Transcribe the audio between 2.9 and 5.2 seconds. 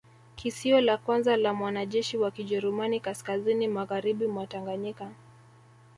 kaskazini magharibi mwa Tanganyika